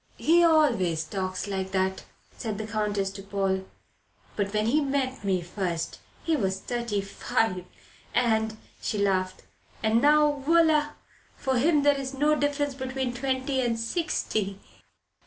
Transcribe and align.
"He 0.17 0.43
always 0.43 1.03
talks 1.03 1.45
like 1.45 1.69
that," 1.73 2.05
said 2.35 2.57
the 2.57 2.65
Countess 2.65 3.11
to 3.11 3.21
Paul; 3.21 3.65
"but 4.35 4.51
when 4.51 4.65
he 4.65 4.81
met 4.81 5.23
me 5.23 5.43
first 5.43 5.99
he 6.23 6.35
was 6.35 6.59
thirty 6.59 7.01
five 7.01 7.65
and" 8.11 8.57
she 8.81 8.97
laughed 8.97 9.43
"and 9.83 10.01
now 10.01 10.41
voila 10.43 10.93
for 11.37 11.55
him 11.59 11.83
there 11.83 11.99
is 11.99 12.15
no 12.15 12.33
difference 12.35 12.73
between 12.73 13.13
twenty 13.13 13.61
and 13.61 13.79
sixty. 13.79 14.59